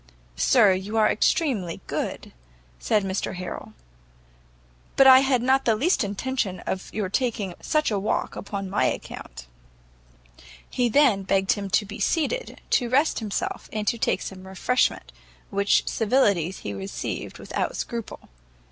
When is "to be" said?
11.69-11.99